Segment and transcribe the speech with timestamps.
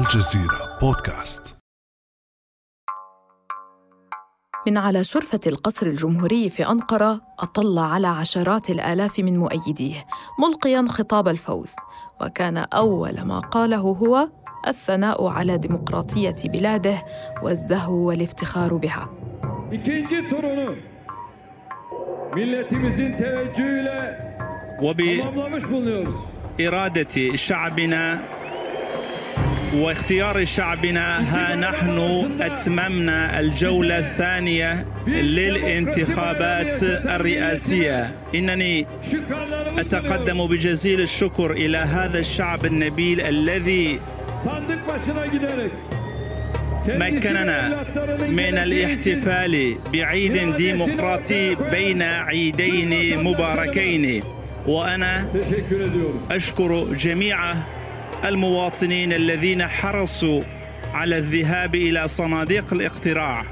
[0.00, 1.56] الجزيرة بودكاست.
[4.66, 10.06] من على شرفة القصر الجمهوري في أنقرة أطل على عشرات الآلاف من مؤيديه
[10.38, 11.74] ملقيا خطاب الفوز.
[12.20, 14.28] وكان أول ما قاله هو
[14.66, 17.04] الثناء على ديمقراطية بلاده
[17.42, 19.08] والزهو والافتخار بها.
[19.72, 20.74] İkinci turunu
[22.34, 24.00] milletimizin teveccühüyle
[25.22, 26.40] tamamlamış bulunuyoruz.
[26.60, 28.04] إرادة شعبنا
[29.74, 31.98] واختيار شعبنا ها نحن
[32.40, 38.86] أتممنا الجولة الثانية للانتخابات الرئاسية إنني
[39.78, 44.00] أتقدم بجزيل الشكر إلى هذا الشعب النبيل الذي
[46.88, 47.84] مكننا
[48.28, 54.22] من الاحتفال بعيد ديمقراطي بين عيدين مباركين
[54.66, 55.26] وأنا.
[56.30, 57.54] أشكر جميع
[58.24, 60.42] المواطنين الذين حرصوا
[60.92, 63.44] على الذهاب إلى صناديق الاقتراع.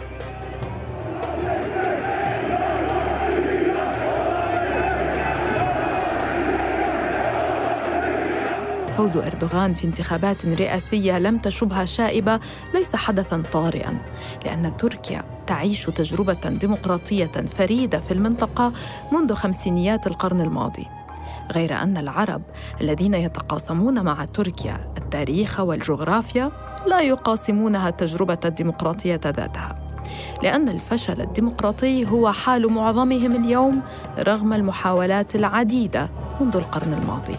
[8.97, 12.41] فوز أردوغان في انتخابات رئاسية لم تشبها شائبة
[12.75, 13.99] ليس حدثا طارئا
[14.45, 18.73] لأن تركيا تعيش تجربة ديمقراطية فريدة في المنطقة
[19.13, 20.98] منذ خمسينيات القرن الماضي.
[21.53, 22.43] غير أن العرب
[22.81, 26.51] الذين يتقاسمون مع تركيا التاريخ والجغرافيا
[26.87, 29.89] لا يقاسمونها التجربة الديمقراطية ذاتها
[30.43, 33.83] لأن الفشل الديمقراطي هو حال معظمهم اليوم
[34.19, 36.09] رغم المحاولات العديدة
[36.41, 37.37] منذ القرن الماضي.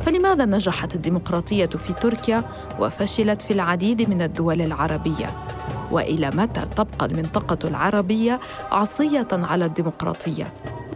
[0.00, 2.44] فلماذا نجحت الديمقراطية في تركيا
[2.80, 5.36] وفشلت في العديد من الدول العربية؟
[5.90, 8.40] وإلى متى تبقى المنطقة العربية
[8.72, 10.52] عصية على الديمقراطية؟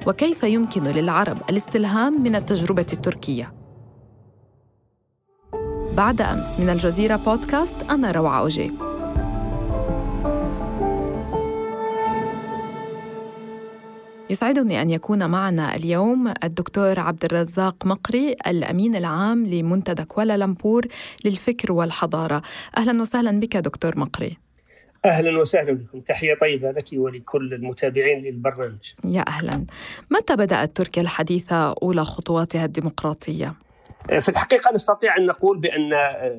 [0.07, 3.53] وكيف يمكن للعرب الاستلهام من التجربة التركية.
[5.97, 8.73] بعد أمس من الجزيرة بودكاست أنا روعة أوجي.
[14.31, 20.87] يسعدني أن يكون معنا اليوم الدكتور عبد الرزاق مقري الأمين العام لمنتدى كوالالمبور
[21.25, 22.43] للفكر والحضارة.
[22.77, 24.46] أهلا وسهلا بك دكتور مقري.
[25.07, 26.01] أهلا وسهلا بكم.
[26.01, 28.93] تحية طيبة لك ولكل المتابعين للبرنامج.
[29.05, 29.67] يا أهلا.
[30.11, 33.55] متى بدأت تركيا الحديثة أولى خطواتها الديمقراطية؟
[34.21, 35.93] في الحقيقة نستطيع أن نقول بأن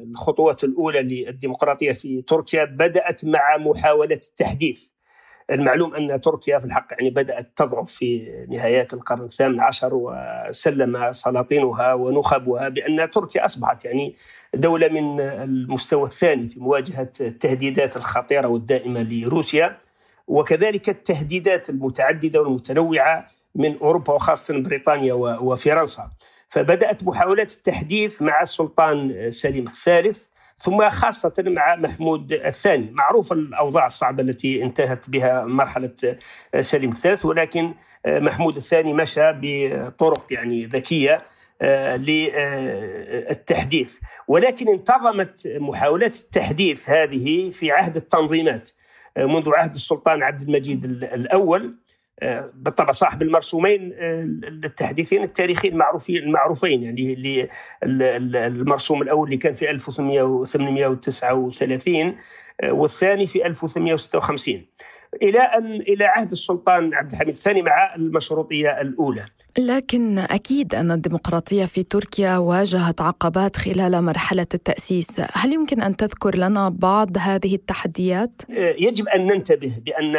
[0.09, 4.87] الخطوات الأولى للديمقراطية في تركيا بدأت مع محاولة التحديث.
[5.51, 11.93] المعلوم أن تركيا في الحق يعني بدأت تضعف في نهايات القرن الثامن عشر وسلم سلاطينها
[11.93, 14.15] ونخبها بأن تركيا أصبحت يعني
[14.53, 19.77] دولة من المستوى الثاني في مواجهة التهديدات الخطيرة والدائمة لروسيا
[20.27, 23.25] وكذلك التهديدات المتعددة والمتنوعة
[23.55, 26.11] من أوروبا وخاصة بريطانيا وفرنسا.
[26.49, 30.27] فبدأت محاولات التحديث مع السلطان سليم الثالث
[30.59, 32.91] ثم خاصة مع محمود الثاني.
[32.91, 35.93] معروف الأوضاع الصعبة التي انتهت بها مرحلة
[36.59, 37.73] سليم الثالث ولكن
[38.07, 41.25] محمود الثاني مشى بطرق يعني ذكية
[43.17, 43.97] للتحديث.
[44.27, 48.69] ولكن انتظمت محاولات التحديث هذه في عهد التنظيمات
[49.17, 51.75] منذ عهد السلطان عبد المجيد الأول.
[52.53, 53.93] بالطبع صاحب المرسومين
[54.63, 57.47] التحديثين التاريخيين المعروفين المعروفين يعني
[57.83, 62.15] المرسوم الأول اللي كان في 1839
[62.63, 64.65] والثاني في 1856
[65.21, 69.25] إلى ان إلى عهد السلطان عبد الحميد الثاني مع المشروطية الأولى.
[69.59, 76.35] لكن أكيد أن الديمقراطية في تركيا واجهت عقبات خلال مرحلة التأسيس، هل يمكن أن تذكر
[76.35, 78.41] لنا بعض هذه التحديات؟
[78.79, 80.15] يجب أن ننتبه بأن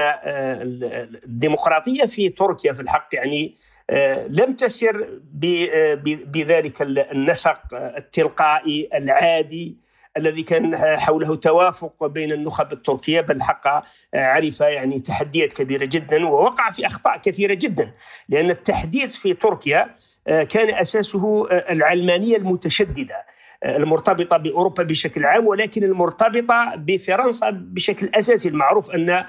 [1.24, 3.54] الديمقراطية في تركيا في الحق يعني
[4.28, 5.20] لم تسر
[6.26, 9.76] بذلك النسق التلقائي العادي
[10.18, 13.84] الذي كان حوله توافق بين النخب التركية بل حق
[14.14, 17.92] عرف يعني تحديات كبيرة جدا ووقع في أخطاء كثيرة جدا
[18.28, 19.94] لأن التحديث في تركيا
[20.26, 23.26] كان أساسه العلمانية المتشددة.
[23.64, 28.48] المرتبطة بأوروبا بشكل عام ولكن المرتبطة بفرنسا بشكل أساسي.
[28.48, 29.24] المعروف أن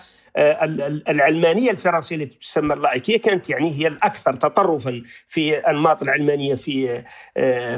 [1.09, 7.03] العلمانية الفرنسية التي تسمى اللايكيه كانت يعني هي الأكثر تطرفا في انماط العلمانية في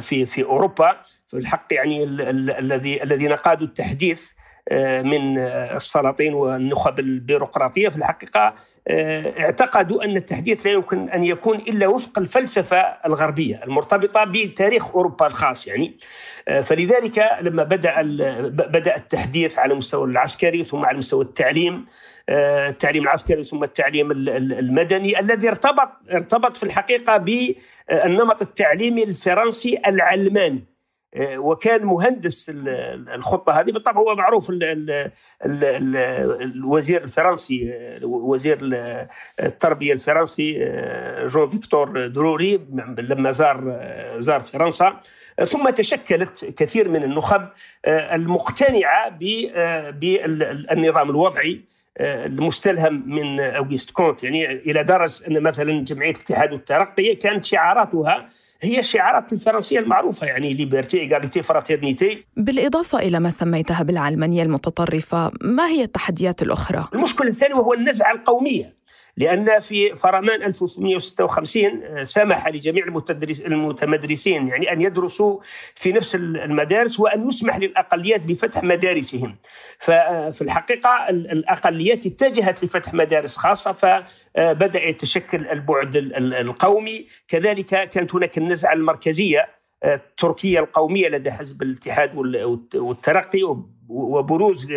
[0.01, 1.01] في في أوروبا.
[1.27, 4.31] في الحق يعني الذي الذين قادوا التحديث
[5.03, 7.89] من السلاطين والنخب البيروقراطية.
[7.89, 8.53] في الحقيقة
[9.39, 15.67] اعتقدوا أن التحديث لا يمكن أن يكون إلا وفق الفلسفة الغربية المرتبطة بتاريخ أوروبا الخاص
[15.67, 15.97] يعني.
[16.63, 18.01] فلذلك لما بدأ
[18.49, 21.85] بدأ التحديث على المستوى العسكري ثم على مستوى التعليم
[22.29, 30.70] التعليم العسكري ثم التعليم المدني الذي ارتبط ارتبط في الحقيقة بالنمط التعليمي الفرنسي العلماني.
[31.19, 32.51] وكان مهندس
[33.15, 33.71] الخطة هذه.
[33.71, 35.13] بالطبع هو معروف ال ال
[35.45, 35.95] ال
[36.41, 37.73] الوزير الفرنسي
[38.03, 38.59] وزير
[39.39, 40.53] التربية الفرنسي
[41.25, 42.67] جون فيكتور دوروي
[42.97, 43.79] لما زار
[44.17, 44.99] زار فرنسا.
[45.49, 47.47] ثم تشكلت كثير من النخب
[47.87, 49.09] المقتنعة
[49.91, 51.61] بالنظام الوضعي.
[51.99, 54.23] المستلهم من اوغست كونت.
[54.23, 58.25] يعني إلى درجة أن مثلا جمعية الاتحاد والترقي كانت شعاراتها
[58.63, 65.67] هي الشعارات الفرنسية المعروفة يعني liberté égalité fraternité بالإضافة إلى ما سميتها بالعلمانية المتطرفة ما
[65.67, 68.80] هي التحديات الأخرى؟ المشكل الثاني وهو النزعة القومية.
[69.21, 75.39] لأن في فرمان 1856 آه، سمح لجميع المتدرس المتمدرسين يعني أن يدرسوا
[75.75, 79.35] في نفس المدارس وأن يسمح للأقليات بفتح مدارسهم.
[79.79, 87.07] ففي الحقيقة الأقليات اتجهت لفتح مدارس خاصة فبدأ يتشكل البعد القومي.
[87.27, 89.49] كذلك كانت هناك النزعة المركزية
[89.85, 92.15] التركية آه، القومية لدى حزب الاتحاد
[92.75, 93.39] والترقي
[93.89, 94.71] وبروز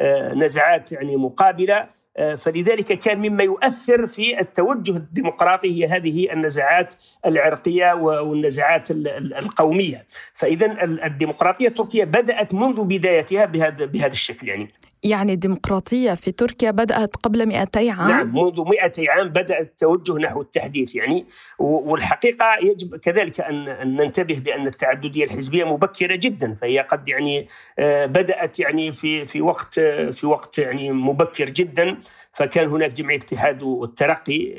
[0.00, 1.74] آه، نزعات يعني مقابلة.
[1.76, 6.94] آه، فلذلك كان مما يؤثر في التوجه الديمقراطي هي هذه النزاعات
[7.26, 10.06] العرقية والنزاعات القومية.
[10.34, 14.72] فاذا الديمقراطية التركية بدأت منذ بدايتها بهذا بهذا الشكل يعني.
[15.02, 20.40] يعني الديمقراطية في تركيا بدأت قبل 200 عام؟ نعم منذ 200 عام بدأ التوجه نحو
[20.40, 21.26] التحديث يعني
[21.58, 23.64] والحقيقة يجب كذلك أن
[23.96, 27.46] ننتبه بأن التعددية الحزبية مبكرة جدا فهي قد يعني
[27.78, 29.80] آه، بدأت يعني في في وقت
[30.12, 31.96] في وقت يعني مبكر جدا
[32.32, 34.54] فكان هناك جمعية الاتحاد والترقي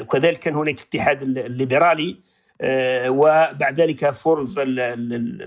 [0.00, 2.35] وكذلك كان هناك اتحاد الليبرالي آه،
[3.08, 4.58] وبعد ذلك فرض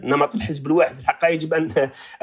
[0.03, 0.99] نمط الحزب الواحد.
[0.99, 1.71] الحقيقة يجب أن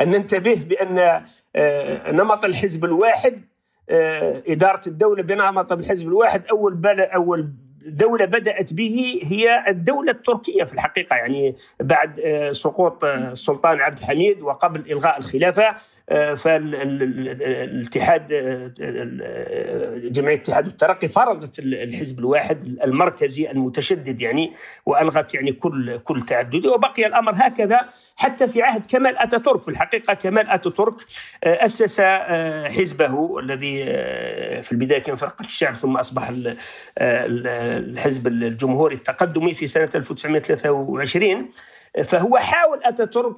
[0.01, 1.23] أن ننتبه بأن
[1.57, 3.43] آه، نمط الحزب الواحد
[3.91, 6.47] آه، إدارة الدولة بنمط الحزب الواحد.
[6.47, 7.53] أول بلد أول
[7.87, 13.99] دولة بدأت به هي الدولة التركية في الحقيقة يعني بعد آه، سقوط آه، السلطان عبد
[13.99, 15.77] الحميد وقبل إلغاء الخلافة
[16.09, 18.29] آه، فالاتحاد
[20.13, 24.53] جمعية الاتحاد والترقي فرضت الحزب الواحد المركزي المتشدد يعني
[24.87, 27.81] وألغت يعني كل كل تعددي وبقي الأمر هكذا
[28.17, 29.63] حتى في عهد كمال أتاتورك.
[29.63, 30.95] في الحقيقة كمال أتاتورك
[31.45, 32.01] أسس
[32.77, 33.85] حزبه الذي
[34.63, 36.31] في البداية كان فرقة الشعب ثم أصبح
[37.77, 41.51] الحزب الجمهوري التقدمي في سنة 1923
[42.05, 43.37] فهو حاول اتاتورك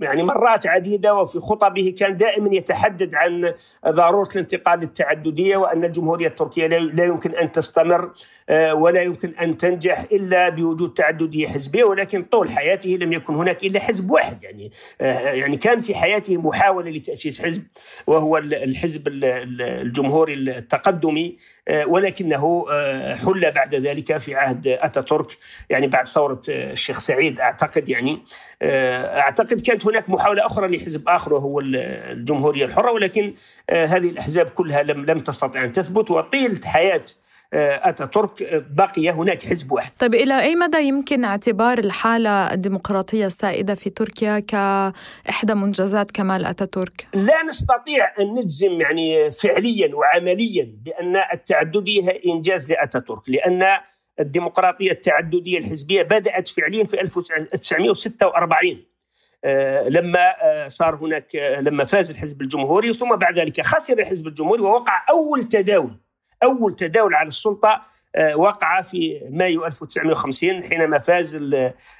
[0.00, 3.52] يعني مرات عديدة وفي خطبه كان دائما يتحدث عن
[3.88, 8.12] ضرورة الانتقال للتعدديه وأن الجمهورية التركية لا يمكن أن تستمر
[8.48, 13.64] آه، ولا يمكن أن تنجح إلا بوجود تعددية حزبية ولكن طول حياته لم يكن هناك
[13.64, 17.62] إلا حزب واحد يعني آه، يعني كان في حياته محاولة لتأسيس حزب
[18.06, 21.36] وهو الحزب الجمهوري التقدمي
[21.68, 22.64] آه، ولكنه
[23.14, 25.36] حل بعد ذلك في عهد أتاتورك
[25.70, 28.22] يعني بعد ثورة الشيخ سعيد أعتقد يعني يعني
[28.62, 33.34] آه، أعتقد كانت هناك محاولة أخرى لحزب آخر وهو الجمهورية الحرة ولكن
[33.70, 37.04] آه، هذه الأحزاب كلها لم لم تستطع أن تثبت وطيلة حياة
[37.52, 39.92] آه، اتاتورك بقي هناك حزب واحد.
[39.98, 47.06] طيب إلى أي مدى يمكن اعتبار الحالة الديمقراطية السائدة في تركيا كإحدى منجزات كمال أتاتورك؟
[47.14, 53.78] لا نستطيع أن نجزم يعني فعليا وعمليا بأن التعددية إنجاز لأتاتورك لأن
[54.20, 58.84] الديمقراطية التعددية الحزبية بدأت فعليا في 1946
[59.44, 64.26] آه، لما آه، صار هناك آه، لما فاز الحزب الجمهوري ثم بعد ذلك خسر الحزب
[64.26, 65.96] الجمهوري ووقع أول تداول
[66.42, 67.82] أول تداول على السلطة
[68.34, 71.38] وقع في مايو 1950 حينما فاز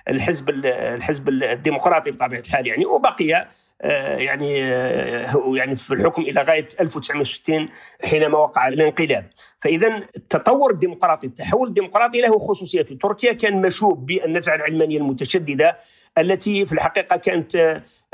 [0.08, 3.48] الحزب الحزب الديمقراطي بطبيعة الحال يعني وبقي
[3.82, 7.68] آه، يعني آه، يعني في الحكم إلى غاية 1960
[8.04, 9.30] حينما وقع الانقلاب.
[9.58, 15.78] فاذا التطور الديمقراطي التحول الديمقراطي له خصوصية في تركيا كان مشوب بالنزعة العلمانية المتشددة
[16.18, 17.56] التي في الحقيقة كانت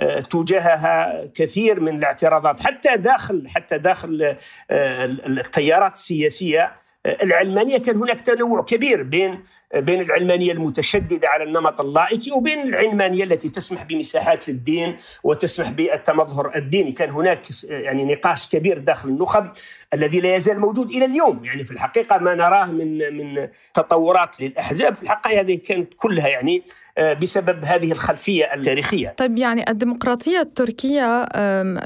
[0.01, 4.37] آه، تجاهها كثير من الاعتراضات حتى داخل حتى داخل
[4.71, 9.43] التيارات السياسية العلمانية كان هناك تنوع كبير بين
[9.75, 16.93] بين العلمانية المتشددة على النمط اللائكي وبين العلمانية التي تسمح بمساحات للدين وتسمح بالتمظهر الديني،
[16.93, 19.51] كان هناك يعني نقاش كبير داخل النخب
[19.95, 24.95] الذي لا يزال موجود إلى اليوم، يعني في الحقيقة ما نراه من من تطورات للأحزاب
[24.95, 26.63] في الحقيقة هذه كانت كلها يعني
[26.99, 29.15] آه، بسبب هذه الخلفية التاريخية.
[29.19, 31.25] طيب يعني الديمقراطية التركية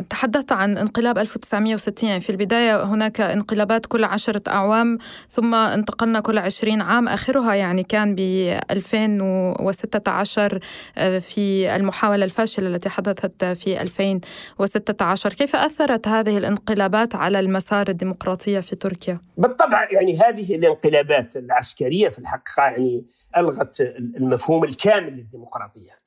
[0.00, 4.98] تحدثت عن انقلاب 1960 في البداية هناك انقلابات كل عشرة أعوام.
[5.28, 7.08] ثم انتقلنا كل 20 عام.
[7.08, 8.18] آخرها يعني كان ب
[8.70, 10.60] 2016
[10.98, 18.60] آه، في المحاولة الفاشلة التي حدثت في 2016 كيف أثرت هذه الانقلابات على المسار الديمقراطية
[18.60, 23.80] في تركيا؟ بالطبع يعني هذه الانقلابات العسكرية في الحقيقة يعني ألغت
[24.16, 25.98] المفهوم الكامل للديمقراطية.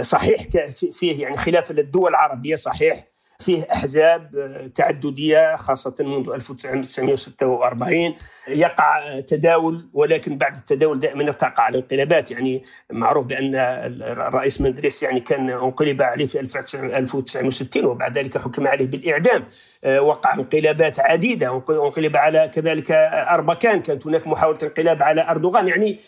[0.00, 0.46] صحيح
[0.92, 3.04] فيه يعني خلاف الدول العربية صحيح
[3.38, 8.14] فيه أحزاب آه، تعددية خاصة منذ 1946
[8.48, 12.30] يقع تداول ولكن بعد التداول دائما تقع الانقلابات.
[12.30, 12.62] يعني
[12.92, 19.44] معروف بأن الرئيس مدريس يعني كان انقلب عليه في 1960 وبعد ذلك حكم عليه بالإعدام.
[19.84, 21.62] آه، وقع انقلابات عديدة.
[21.70, 23.80] انقلب على كذلك أربكان.
[23.80, 25.68] كانت هناك محاولة انقلاب على أردوغان.
[25.68, 25.98] يعني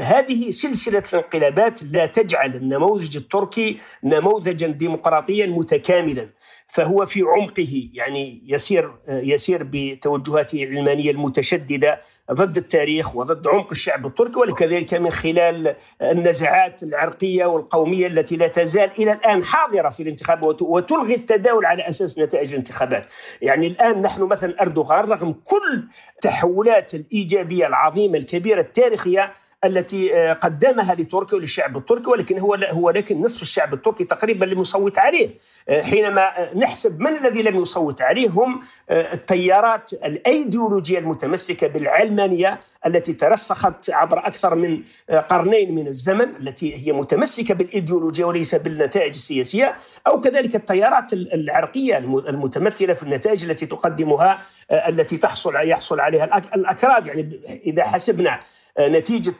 [0.00, 6.27] هذه سلسلة الانقلابات لا تجعل النموذج التركي نموذجا ديمقراطيا متكاملا.
[6.66, 12.00] فهو في عمقه يعني يسير يسير بتوجهاته العلمانية المتشددة
[12.32, 18.90] ضد التاريخ وضد عمق الشعب التركي وكذلك من خلال النزعات العرقية والقومية التي لا تزال
[18.98, 23.06] إلى الآن حاضرة في الانتخابات وتلغي التداول على أساس نتائج الانتخابات،
[23.42, 29.32] يعني الآن نحن مثلا أردوغان رغم كل التحولات الإيجابية العظيمة الكبيرة التاريخية
[29.64, 34.60] التي آه، قدمها لتركيا وللشعب التركي ولكن هو هو لكن نصف الشعب التركي تقريبا لم
[34.60, 35.30] يصوت عليه.
[35.68, 38.60] آه، حينما آه، نحسب من الذي لم يصوت عليه هم
[38.90, 44.82] التيارات الأيديولوجية المتمسكة بالعلمانية التي ترسخت عبر أكثر من
[45.30, 52.94] قرنين من الزمن التي هي متمسكة بالايديولوجيا وليس بالنتائج السياسية أو كذلك التيارات العرقية المتمثلة
[52.94, 56.24] في النتائج التي تقدمها التي تحصل يحصل عليها
[56.54, 57.06] الأكراد.
[57.06, 58.40] يعني إذا حسبنا
[58.80, 59.34] نتيجة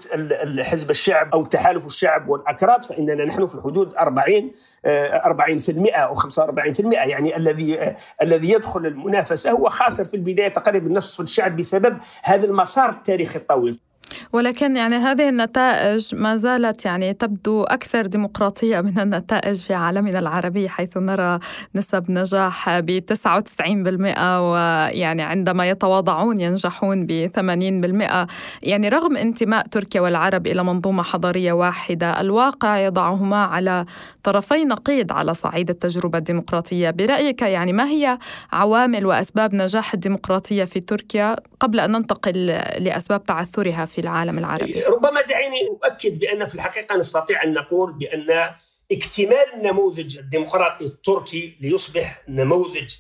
[0.65, 4.51] حزب الشعب أو تحالف الشعب والأكراد فإننا نحن في حدود 40
[4.87, 4.91] 40%
[5.95, 11.99] أو 45% يعني الذي الذي يدخل المنافسة هو خاسر في البداية تقريبا نصف الشعب بسبب
[12.25, 13.88] هذا المسار التاريخي الطويل.
[14.33, 20.69] ولكن يعني هذه النتائج ما زالت يعني تبدو أكثر ديمقراطية من النتائج في عالمنا العربي
[20.69, 21.39] حيث نرى
[21.75, 28.29] نسب نجاح ب 99% ويعني عندما يتواضعون ينجحون ب 80%
[28.63, 33.85] يعني رغم انتماء تركيا والعرب إلى منظومة حضارية واحدة الواقع يضعهما على
[34.23, 36.91] طرفي نقيض على صعيد التجربة الديمقراطية.
[36.91, 38.19] برأيك يعني ما هي
[38.53, 42.47] عوامل وأسباب نجاح الديمقراطية في تركيا قبل أن ننتقل
[42.79, 44.83] لأسباب تعثرها في العالم العربي.
[44.83, 48.51] ربما دعيني أؤكد بأن في الحقيقة نستطيع أن نقول بأن
[48.93, 52.95] اكتمال النموذج الديمقراطي التركي ليصبح نموذج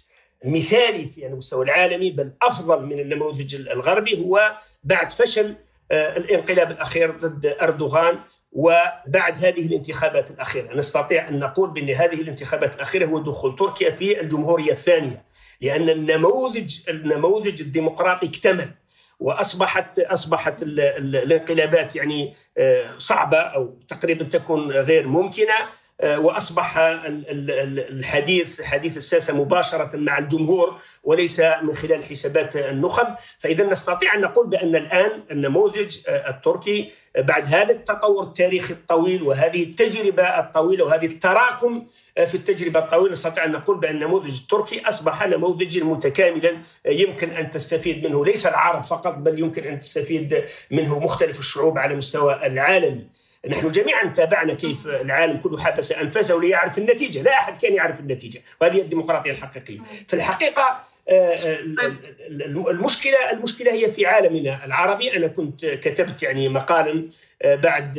[0.44, 5.56] مثالي في المستوى العالمي بل أفضل من النموذج الغربي هو بعد فشل
[5.90, 8.18] آه، الانقلاب الأخير ضد أردوغان
[8.52, 10.74] وبعد هذه الانتخابات الأخيرة.
[10.74, 15.24] نستطيع أن نقول بأن هذه الانتخابات الأخيرة هو دخول تركيا في الجمهورية الثانية
[15.60, 18.70] لأن النموذج النموذج الديمقراطي اكتمل.
[19.20, 25.54] واصبحت أصبحت الانقلابات يعني آه، صعبة أو تقريبا تكون غير ممكنة.
[26.04, 33.06] وأصبح الحديث حديث الساسة مباشرة مع الجمهور وليس من خلال حسابات النخب،
[33.38, 39.62] فإذا نستطيع أن نقول بأن الآن النموذج آه، التركي بعد هذا التطور التاريخي الطويل وهذه
[39.62, 41.86] التجربة الطويلة وهذه التراكم
[42.18, 47.50] آه، في التجربة الطويلة نستطيع أن نقول بأن النموذج التركي أصبح نموذجا متكاملا يمكن أن
[47.50, 53.06] تستفيد منه ليس العرب فقط بل يمكن أن تستفيد منه مختلف الشعوب على مستوى العالمي.
[53.46, 58.42] نحن جميعا تابعنا كيف العالم كله حبس انفاسه ليعرف النتيجة، لا أحد كان يعرف النتيجة،
[58.60, 59.78] وهذه الديمقراطية الحقيقية.
[60.08, 60.80] في الحقيقة
[62.70, 67.08] المشكلة المشكلة هي في عالمنا العربي، أنا كنت كتبت يعني مقالا
[67.42, 67.98] آه، بعد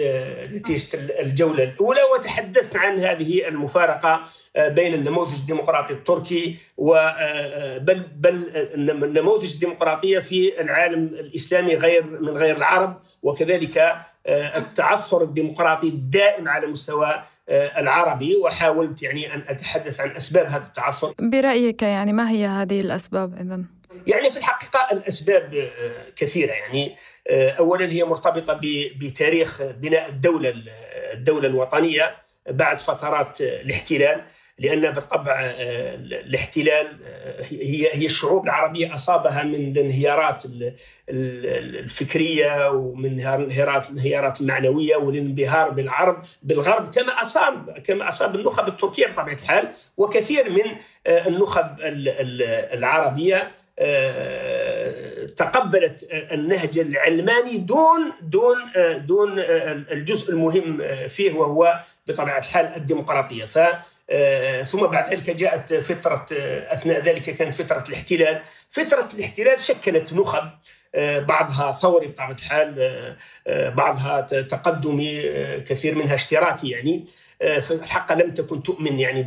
[0.53, 4.23] نتيجة الجولة الأولى وتحدثت عن هذه المفارقة
[4.57, 8.43] بين النموذج الديمقراطي التركي بل بل
[8.75, 13.77] النموذج الديمقراطية في العالم الإسلامي غير من غير العرب وكذلك
[14.29, 20.63] آه، التعثر الديمقراطي الدائم على مستوى آه، العربي وحاولت يعني أن أتحدث عن أسباب هذا
[20.63, 21.13] التعثر.
[21.19, 23.63] برأيك يعني ما هي هذه الأسباب اذا؟
[24.07, 26.95] يعني في الحقيقة الأسباب آه، كثيرة يعني
[27.31, 28.59] اولا هي مرتبطة
[28.99, 30.53] بتاريخ بناء الدولة
[31.13, 32.15] الدولة الوطنية
[32.49, 34.21] بعد فترات الاحتلال
[34.59, 40.43] لأن بالطبع آه، الاحتلال آه، هي هي الشعوب العربية أصابها من الانهيارات
[41.09, 49.35] الفكرية ومن الانهيارات الانهيارات المعنويه والانبهار بالعرب بالغرب كما أصاب كما أصاب النخب التركية بطبيعة
[49.35, 50.65] الحال وكثير من
[51.07, 51.75] آه، النخب
[52.73, 53.51] العربية
[55.39, 58.57] تقبلت النهج العلماني دون دون
[58.97, 59.33] دون
[59.91, 63.45] الجزء المهم فيه وهو بطبيعة الحال الديمقراطية.
[63.45, 63.59] ف
[64.11, 68.41] آه، ثم بعد ذلك جاءت فترة آه، أثناء ذلك كانت فترة الاحتلال.
[68.69, 70.49] فترة الاحتلال شكلت نخب
[71.27, 73.15] بعضها ثوري بطبيعة الحال
[73.47, 75.21] بعضها تقدمي
[75.59, 77.05] كثير منها اشتراكي يعني
[77.71, 79.23] الحق لم تكن تؤمن يعني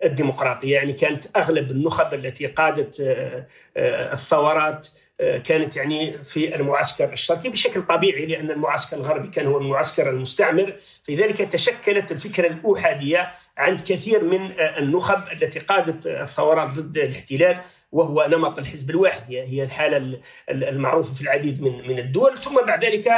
[0.00, 0.74] بالديمقراطية.
[0.74, 2.96] يعني كانت أغلب النخب التي قادت
[3.76, 4.88] الثورات
[5.44, 10.74] كانت يعني في المعسكر الشرقي بشكل طبيعي لأن المعسكر الغربي كان هو المعسكر المستعمر.
[11.08, 17.60] فلذلك تشكلت الفكرة الأوحادية عند كثير من النخب التي قادت الثورات ضد الاحتلال
[17.92, 22.42] وهو نمط الحزب الواحد هي الحالة المعروفة في العديد من من الدول.
[22.42, 23.08] ثم بعد ذلك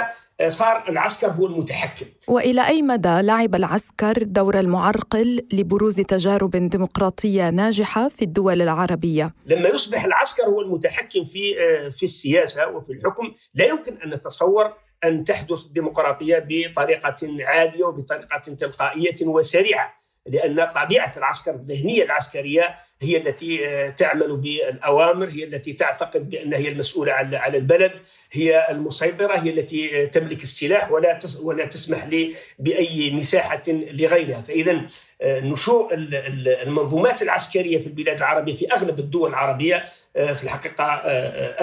[0.47, 2.07] صار العسكر هو المتحكم.
[2.29, 9.69] وإلى أي مدى لعب العسكر دور المعرقل لبروز تجارب ديمقراطية ناجحة في الدول العربية؟ لما
[9.69, 11.55] يصبح العسكر هو المتحكم في
[11.91, 14.73] في السياسة وفي الحكم لا يمكن أن نتصور
[15.05, 20.04] أن تحدث الديمقراطية بطريقة عادية وبطريقة تلقائية وسريعة.
[20.27, 26.69] لأن طبيعة العسكر الذهنيه العسكرية هي التي آه، تعمل بالأوامر هي التي تعتقد بانها هي
[26.69, 27.93] المسؤولة على البلد
[28.33, 34.41] هي المسيطرة هي التي آه، تملك السلاح ولا ولا تسمح لي بأي مساحة لغيرها.
[34.41, 34.87] فاذا آه،
[35.25, 40.85] نشوء المنظومات العسكرية في البلاد العربية في أغلب الدول العربية في الحقيقة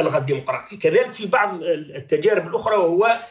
[0.02, 3.22] الغى الديمقراطيه كذلك في بعض التجارب الأخرى وهو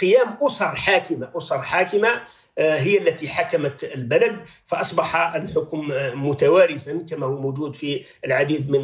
[0.00, 2.20] قيام أسر حاكمة أسر حاكمة
[2.58, 8.82] آه، هي التي حكمت البلد فأصبح الحكم متوارثا كما هو موجود في العديد من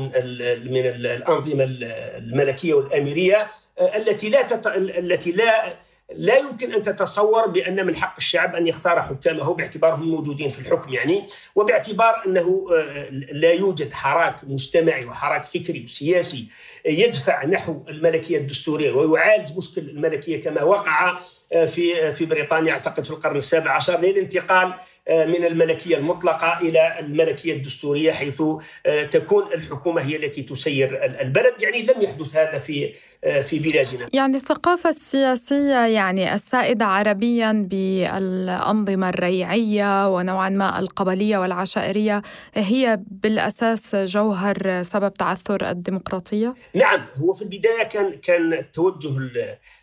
[0.73, 4.47] من الأنظمة الملكية والأميرية آه، التي لا.
[4.77, 5.77] التي لا
[6.17, 10.93] لا يمكن أن تتصور بأن من حق الشعب أن يختار حكامه باعتبارهم موجودين في الحكم
[10.93, 16.47] يعني وباعتبار أنه آه، لا يوجد حراك مجتمعي وحراك فكري وسياسي
[16.87, 21.19] يدفع نحو الملكية الدستورية ويعالج مشكل الملكية كما وقع
[21.53, 24.77] آه، في في بريطانيا أعتقد في القرن السابع عشر للانتقال آه،
[25.09, 28.43] من الملكية المطلقة إلى الملكية الدستورية حيث
[28.87, 31.55] آه، تكون الحكومة هي التي تسير البلد.
[31.61, 32.95] يعني لم يحدث هذا في
[33.43, 34.07] في بلادنا.
[34.13, 42.23] يعني الثقافة السياسية يعني السائدة عربيا بالأنظمة الريعية ونوعا ما القبلية والعشائرية
[42.55, 49.11] هي بالأساس جوهر سبب تعثر الديمقراطية؟ نعم هو في البداية كان كان التوجه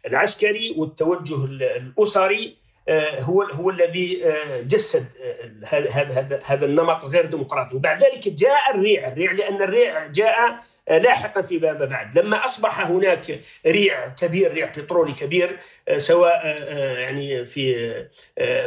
[0.06, 2.69] العسكري والتوجه الأسري آه،
[3.20, 7.76] هو هو الذي آه، جسد آه، هذا هذا النمط غير ديمقراطي.
[7.76, 9.08] وبعد ذلك جاء الريع.
[9.08, 12.20] الريع لأن الريع جاء لاحقا فيما بعد.
[12.20, 15.58] لما أصبح هناك ريع كبير ريع بترولي كبير
[15.98, 16.46] سواء
[17.00, 17.90] يعني في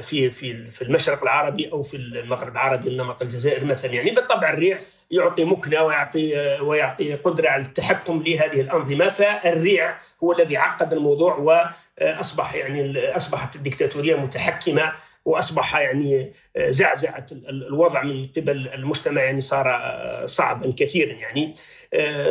[0.03, 3.93] في في في المشرق العربي أو في المغرب العربي النمط الجزائر مثلا.
[3.93, 4.79] يعني بالطبع الريع
[5.11, 9.09] يعطي مكنة ويعطي ويعطي قدرة على التحكم لهذه الأنظمة.
[9.09, 14.93] فالريع هو الذي عقد الموضوع وأصبح يعني أصبحت الدكتاتورية متحكمة
[15.25, 19.83] وأصبح يعني زعزعة الوضع من قبل المجتمع يعني صار
[20.27, 21.55] صعبا كثيرا يعني.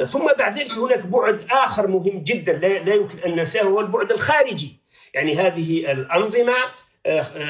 [0.06, 4.78] ثم بعد ذلك هناك بعد آخر مهم جدا لا يمكن أن ننساه هو البعد الخارجي.
[5.14, 6.54] يعني هذه الأنظمة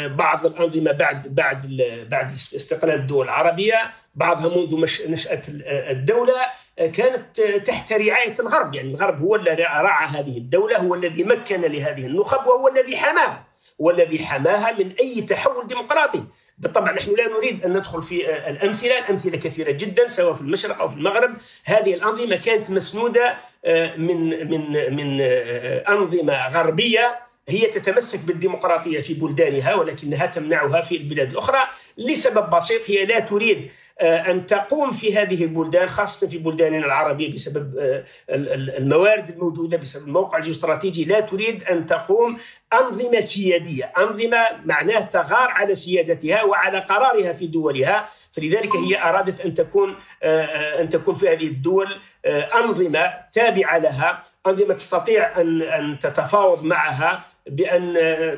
[0.08, 1.68] بعض الأنظمة بعد بعد
[2.10, 3.76] بعد استقلال الدول العربية
[4.16, 6.34] بعضها منذ نشأة الدولة
[6.78, 8.76] كانت تحت رعاية الغرب.
[8.76, 13.51] يعني الغرب هو الذي رعى هذه الدولة هو الذي مكن لهذه النخب وهو الذي حماها
[13.82, 16.24] والذي حماها من أي تحول ديمقراطي.
[16.58, 20.90] بالطبع نحن لا نريد أن ندخل في الأمثلة، الامثله كثيرة جدا سواء في المشرق أو
[20.90, 21.34] في المغرب،
[21.66, 23.38] هذه الأنظمة كانت مسنودة
[23.98, 25.22] من من من
[25.90, 31.60] أنظمة غربية هي تتمسك بالديمقراطية في بلدانها ولكنها تمنعها في البلاد الأخرى
[31.98, 37.34] لسبب بسيط هي لا تريد آه، أن تقوم في هذه البلدان خاصة في بلداننا العربية
[37.34, 42.38] بسبب آه، الموارد الموجودة بسبب الموقع الجيوستراتيجي لا تريد أن تقوم
[42.74, 49.54] أنظمة سيادية، أنظمة معناه تغار على سيادتها وعلى قرارها في دولها، فلذلك هي أرادت أن
[49.54, 56.64] تكون آه، أن تكون في هذه الدول أنظمة تابعة لها، أنظمة تستطيع ان أن تتفاوض
[56.64, 57.24] معها.
[57.50, 57.94] بأن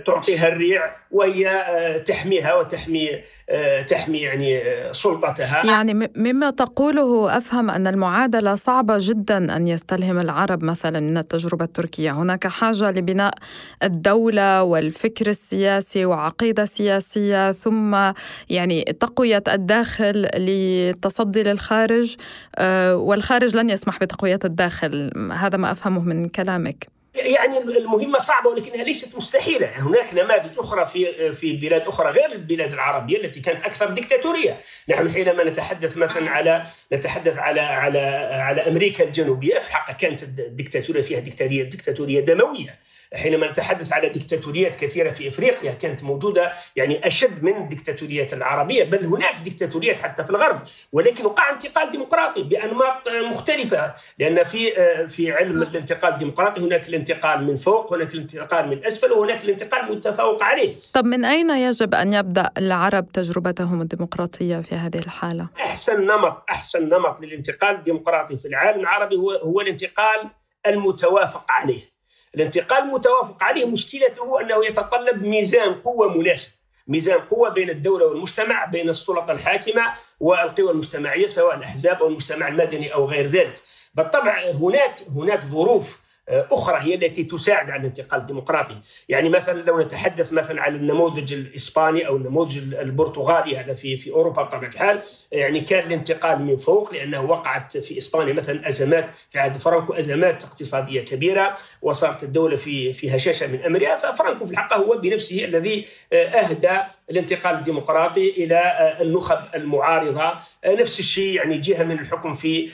[0.06, 3.10] تعطيها الريع وهي آه، تحميها وتحمي
[3.50, 5.62] آه، تحمي يعني آه، سلطتها.
[5.66, 12.12] يعني مما تقوله أفهم أن المعادلة صعبة جدا أن يستلهم العرب مثلا من التجربة التركية،
[12.12, 13.34] هناك حاجة لبناء
[13.84, 18.12] الدولة والفكر السياسي وعقيدة سياسية ثم
[18.50, 22.16] يعني تقوية الداخل للتصدي للخارج
[22.94, 27.03] والخارج لن يسمح بتقوية الداخل، هذا ما أفهمه من كلامك.
[27.16, 32.32] يعني المهمة صعبة ولكنها ليست مستحيلة، يعني هناك نماذج أخرى في في بلاد أخرى غير
[32.32, 38.00] البلاد العربية التي كانت أكثر ديكتاتورية، نحن حينما نتحدث مثلا على نتحدث على على
[38.32, 41.20] على أمريكا الجنوبية في الحقيقة كانت الديكتاتورية فيها
[41.64, 42.80] ديكتاتورية دموية،
[43.16, 49.06] حينما نتحدث على ديكتاتوريات كثيرة في إفريقيا كانت موجودة يعني أشد من الديكتاتوريات العربية بل
[49.06, 50.62] هناك ديكتاتوريات حتى في الغرب.
[50.92, 54.72] ولكن وقع انتقال ديمقراطي بأنماط مختلفة لأن في
[55.08, 60.44] في علم الانتقال الديمقراطي هناك الانتقال من فوق هناك الانتقال من أسفل وهناك الانتقال متفوق
[60.44, 60.76] عليه.
[60.94, 66.90] طب من أين يجب أن يبدأ العرب تجربتهم الديمقراطية في هذه الحالة؟ أحسن نمط أحسن
[66.90, 70.30] نمط للانتقال الديمقراطي في العالم العربي هو هو الانتقال
[70.68, 71.93] المتوافق عليه.
[72.36, 73.66] الانتقال المتوافق عليه.
[73.66, 76.54] مشكلته أنه يتطلب ميزان قوة مناسب
[76.88, 79.84] ميزان قوة بين الدولة والمجتمع بين السلطة الحاكمة
[80.20, 83.62] والقوى المجتمعية سواء الأحزاب أو المجتمع المدني أو غير ذلك.
[83.96, 88.76] بالطبع هناك هناك ظروف أخرى هي التي تساعد على الانتقال الديمقراطي،
[89.10, 94.44] يعني مثلا لو نتحدث مثلا على النموذج الإسباني أو النموذج البرتغالي هذا في في أوروبا
[94.44, 99.58] بطبيعة الحال، يعني كان الانتقال من فوق لأنه وقعت في إسبانيا مثلا أزمات في عهد
[99.58, 104.98] فرانكو أزمات اقتصادية كبيرة وصارت الدولة في في هشاشه من امرها، ففرانكو في الحقيقة هو
[104.98, 110.34] بنفسه الذي أهدى الانتقال الديمقراطي إلى النخب المعارضة.
[110.66, 112.70] نفس الشيء يعني جهة من الحكم في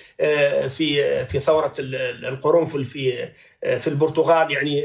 [0.70, 3.30] في في ثورة القرنفل في
[3.62, 4.52] في البرتغال.
[4.52, 4.80] يعني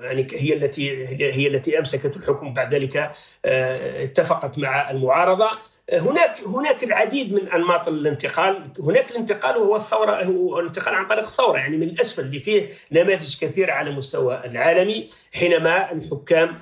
[0.00, 3.10] يعني هي التي هي التي أمسكت الحكم بعد ذلك
[3.44, 5.48] اتفقت مع المعارضة.
[5.92, 11.58] هناك هناك العديد من أنماط الانتقال، هناك الانتقال وهو الثورة هو الانتقال عن طريق الثورة
[11.58, 16.58] يعني من الأسفل اللي فيه نماذج كثيرة على المستوى العالمي حينما الحكام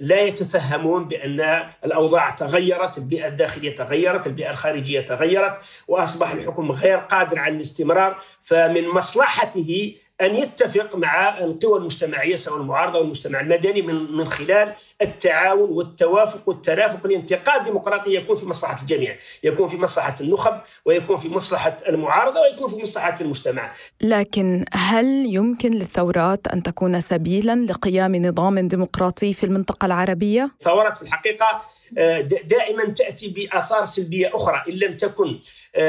[0.00, 5.56] لا يتفهمون بأن الأوضاع تغيرت، البيئة الداخلية تغيرت، البيئة الخارجية تغيرت
[5.88, 8.18] وأصبح الحكم غير قادر على الاستمرار.
[8.42, 15.70] فمن مصلحته أن يتفق مع القوى المجتمعية سواء المعارضة والمجتمع المدني من من خلال التعاون
[15.70, 21.76] والتوافق والترافق الانتقال الديمقراطي يكون في مصلحة الجميع، يكون في مصلحة النخب ويكون في مصلحة
[21.88, 23.72] المعارضة ويكون في مصلحة المجتمع.
[24.00, 31.02] لكن هل يمكن للثورات أن تكون سبيلا لقيام نظام ديمقراطي في المنطقة العربية؟ الثورات في
[31.02, 31.62] الحقيقة
[32.44, 35.38] دائما تأتي بآثار سلبية أخرى إن لم تكن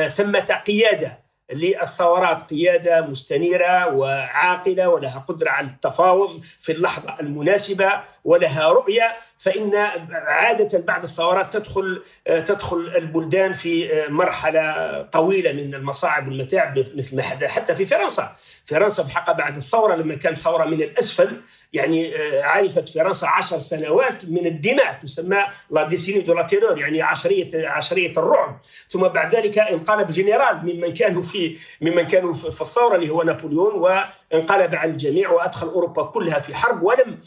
[0.09, 7.91] ثمة قيادة للثورات قيادة مستنيرة وعاقلة ولها قدرة على التفاوض في اللحظة المناسبة.
[8.29, 9.75] ولها رؤية فإن
[10.11, 17.49] عادة بعد الثورات تدخل تدخل البلدان في مرحلة طويلة من المصاعب والمتاعب مثل ما حدث
[17.49, 18.35] حتى في فرنسا.
[18.65, 21.41] فرنسا بحق بعد الثورة لما كانت ثورة من الأسفل
[21.73, 22.13] يعني
[22.43, 28.11] عرفت فرنسا عشر سنوات من الدماء تسمى la décennie de la terreur يعني عشرية عشرية
[28.11, 28.59] الرعب.
[28.89, 33.73] ثم بعد ذلك انقلب جنرال ممن كانوا في ممن كانوا في الثورة اللي هو نابليون
[33.73, 37.19] وانقلب على الجميع وأدخل أوروبا كلها في حرب ولم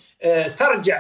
[0.56, 0.91] ترجع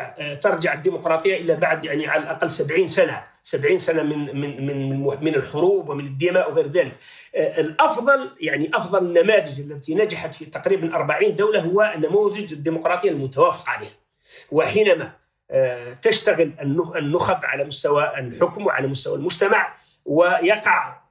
[0.42, 5.34] ترجع الديمقراطية الا بعد يعني على الأقل 70 سنة 70 سنة من من من من
[5.34, 6.92] الحروب ومن الدماء وغير ذلك.
[7.34, 13.90] الأفضل يعني أفضل النماذج التي نجحت في تقريبا 40 دولة هو نموذج الديمقراطية المتوافق عليه.
[14.50, 15.12] وحينما
[16.02, 16.52] تشتغل
[16.96, 19.74] النخب على مستوى الحكم وعلى مستوى المجتمع
[20.04, 21.02] ويقع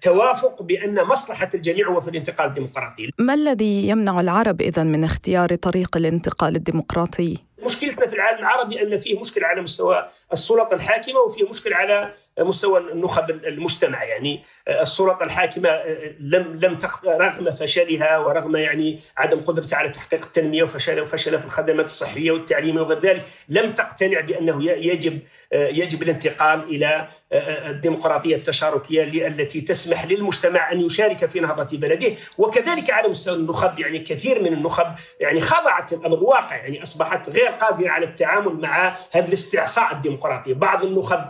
[0.00, 3.10] توافق بأن مصلحة الجميع هو في الانتقال الديمقراطي.
[3.18, 8.98] ما الذي يمنع العرب اذا من اختيار طريق الانتقال الديمقراطي؟ مشكلتنا في العالم العربي أن
[8.98, 14.04] فيه مشكلة على مستوى السلطة الحاكمة وفيه مشكلة على مستوى النخب المجتمع.
[14.04, 15.84] يعني السلطة الحاكمة
[16.20, 21.84] لم لم رغم فشلها ورغم يعني عدم قدرتها على تحقيق التنمية وفشلها وفشلها في الخدمات
[21.84, 25.18] الصحية والتعليمية وغير ذلك لم تقتنع بأنه يجب
[25.52, 32.12] يجب الانتقال إلى الديمقراطية التشاركية التي تسمح للمجتمع أن يشارك في نهضة بلده.
[32.38, 34.86] وكذلك على مستوى النخب يعني كثير من النخب
[35.20, 40.54] يعني خضعت الامر الواقع يعني أصبحت غير قادره على التعامل مع هذا الاستعصاء الديمقراطي.
[40.54, 41.24] بعض النخب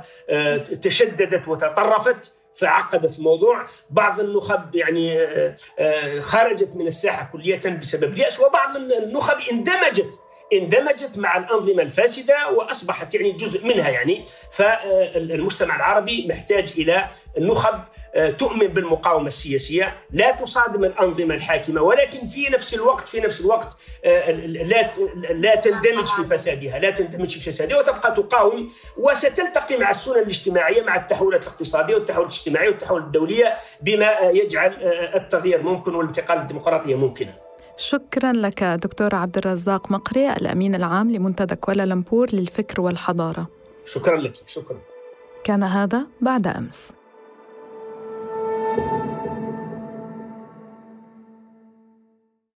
[0.82, 3.66] تشددت وتطرفت فعقدت الموضوع.
[3.90, 5.28] بعض النخب يعني
[6.20, 8.40] خرجت من الساحة كلية بسبب اليأس.
[8.40, 10.10] وبعض النخب اندمجت
[10.52, 14.24] اندمجت مع الأنظمة الفاسدة وأصبحت يعني جزء منها يعني.
[14.52, 17.80] فالمجتمع العربي محتاج إلى النخب
[18.38, 19.96] تؤمن بالمقاومة السياسية.
[20.11, 23.68] لا تصادم الأنظمة الحاكمة ولكن في نفس الوقت في نفس الوقت
[24.04, 24.92] لا
[25.30, 28.72] لا تندمج في فسادها لا تندمج في فسادها وتبقى تقاوم.
[28.96, 34.74] وستلتقي مع السنن الاجتماعية مع التحولات الاقتصادية والتحولات الاجتماعيه والتحولات الدولية بما يجعل
[35.14, 37.35] التغيير ممكن والانتقال الديمقراطيه ممكنا.
[37.76, 43.48] شكرا لك دكتور عبد الرزاق مقري الأمين العام لمنتدى كوالالمبور للفكر والحضارة.
[43.84, 44.78] شكرا لك شكرا.
[45.44, 46.92] كان هذا بعد أمس.